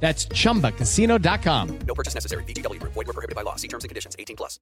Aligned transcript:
That's 0.00 0.28
chumbacasino.com. 0.28 1.78
No 1.86 1.94
purchase 1.94 2.14
necessary. 2.14 2.44
VGW 2.44 2.78
Group. 2.78 2.92
Void 2.94 3.06
were 3.06 3.12
prohibited 3.12 3.34
by 3.34 3.42
law. 3.42 3.56
See 3.56 3.68
terms 3.68 3.84
and 3.84 3.88
conditions. 3.88 4.14
18 4.18 4.36
plus. 4.36 4.60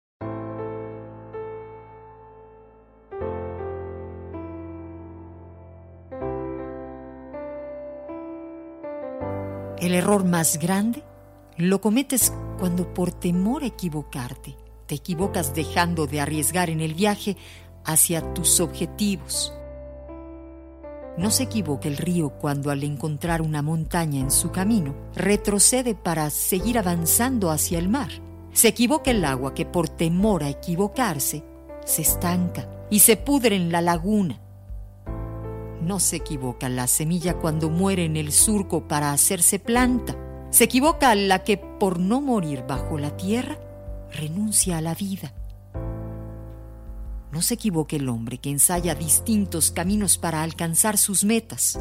El 9.85 9.93
error 9.93 10.25
más 10.25 10.59
grande 10.59 11.03
lo 11.59 11.81
cometes 11.83 12.33
cuando 12.59 12.95
por 12.95 13.13
temor 13.13 13.65
a 13.65 13.67
equivocarte, 13.67 14.57
te 14.87 14.95
equivocas 14.95 15.55
dejando 15.55 16.07
de 16.07 16.23
arriesgar 16.23 16.71
en 16.71 16.81
el 16.81 16.95
viaje 16.95 17.37
hacia 17.85 18.33
tus 18.33 18.61
objetivos. 18.61 19.53
No 21.17 21.31
se 21.31 21.45
equivoque 21.45 21.89
el 21.89 21.97
río 21.97 22.31
cuando 22.31 22.71
al 22.71 22.83
encontrar 22.83 23.41
una 23.41 23.63
montaña 23.63 24.21
en 24.21 24.31
su 24.31 24.51
camino 24.51 24.95
retrocede 25.15 25.95
para 25.95 26.29
seguir 26.31 26.79
avanzando 26.79 27.51
hacia 27.51 27.79
el 27.79 27.89
mar. 27.89 28.11
Se 28.53 28.69
equivoca 28.69 29.11
el 29.11 29.25
agua 29.25 29.55
que 29.55 29.65
por 29.65 29.89
temor 29.89 30.43
a 30.43 30.49
equivocarse 30.49 31.45
se 31.85 32.03
estanca 32.03 32.69
y 32.91 33.01
se 33.01 33.17
pudre 33.17 33.57
en 33.57 33.71
la 33.71 33.81
laguna. 33.81 34.41
No 35.83 36.01
se 36.01 36.17
equivoca 36.17 36.69
la 36.69 36.87
semilla 36.87 37.35
cuando 37.35 37.69
muere 37.69 38.05
en 38.07 38.17
el 38.17 38.33
surco 38.33 38.89
para 38.89 39.13
hacerse 39.13 39.59
planta. 39.59 40.17
Se 40.51 40.65
equivoca 40.65 41.15
la 41.15 41.45
que 41.45 41.59
por 41.59 42.01
no 42.01 42.21
morir 42.21 42.65
bajo 42.67 42.99
la 42.99 43.17
tierra 43.17 43.59
renuncia 44.11 44.79
a 44.79 44.81
la 44.81 44.95
vida. 44.95 45.33
No 47.35 47.43
se 47.43 47.55
equivoque 47.55 47.97
el 47.97 48.09
hombre 48.09 48.39
que 48.39 48.49
ensaya 48.49 48.95
distintos 48.95 49.73
caminos 49.73 50.19
para 50.19 50.45
alcanzar 50.45 50.97
sus 50.97 51.25
metas. 51.25 51.77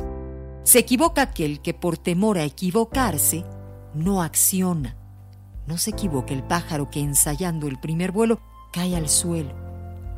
Se 0.64 0.80
equivoca 0.80 1.22
aquel 1.22 1.62
que 1.62 1.76
por 1.76 2.00
temor 2.00 2.40
a 2.40 2.44
equivocarse 2.44 3.46
no 3.94 4.24
acciona. 4.24 4.98
No 5.68 5.78
se 5.78 5.92
equivoque 5.92 6.34
el 6.34 6.42
pájaro 6.42 6.90
que 6.90 7.02
ensayando 7.02 7.68
el 7.68 7.80
primer 7.80 8.12
vuelo 8.12 8.42
cae 8.72 8.96
al 8.96 9.08
suelo. 9.08 9.54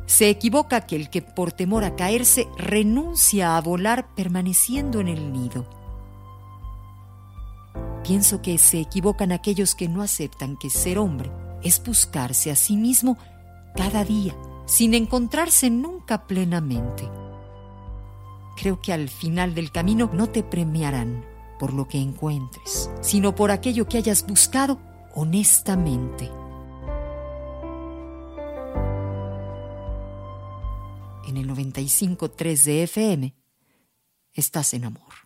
Se 0.06 0.30
equivoca 0.30 0.76
aquel 0.76 1.10
que 1.10 1.20
por 1.20 1.52
temor 1.52 1.84
a 1.84 1.96
caerse 1.96 2.48
renuncia 2.56 3.58
a 3.58 3.60
volar 3.60 4.14
permaneciendo 4.14 5.00
en 5.00 5.08
el 5.08 5.34
nido. 5.34 5.68
Pienso 8.04 8.40
que 8.40 8.56
se 8.56 8.80
equivocan 8.80 9.32
aquellos 9.32 9.74
que 9.74 9.86
no 9.86 10.00
aceptan 10.00 10.56
que 10.56 10.70
ser 10.70 10.98
hombre 10.98 11.30
es 11.62 11.84
buscarse 11.84 12.50
a 12.50 12.56
sí 12.56 12.78
mismo 12.78 13.18
cada 13.74 14.02
día 14.02 14.34
sin 14.66 14.94
encontrarse 14.94 15.70
nunca 15.70 16.26
plenamente. 16.26 17.08
Creo 18.56 18.80
que 18.80 18.92
al 18.92 19.08
final 19.08 19.54
del 19.54 19.70
camino 19.70 20.10
no 20.12 20.28
te 20.28 20.42
premiarán 20.42 21.24
por 21.58 21.72
lo 21.72 21.88
que 21.88 21.98
encuentres, 21.98 22.90
sino 23.00 23.34
por 23.34 23.50
aquello 23.50 23.86
que 23.88 23.98
hayas 23.98 24.26
buscado 24.26 24.78
honestamente. 25.14 26.30
En 31.26 31.36
el 31.36 31.48
95.3 31.48 32.64
de 32.64 32.82
FM, 32.84 33.34
estás 34.34 34.74
en 34.74 34.84
amor. 34.84 35.25